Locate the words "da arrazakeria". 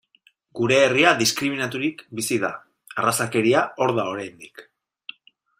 2.45-3.63